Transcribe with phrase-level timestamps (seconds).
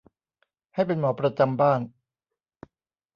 [0.73, 1.79] ให้เป็นหมอประจำบ้าน